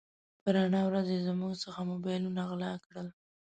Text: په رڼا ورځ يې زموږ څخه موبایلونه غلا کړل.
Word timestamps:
په 0.41 0.47
رڼا 0.55 0.81
ورځ 0.85 1.07
يې 1.13 1.19
زموږ 1.27 1.53
څخه 1.63 1.81
موبایلونه 1.91 2.41
غلا 2.49 2.71
کړل. 2.85 3.07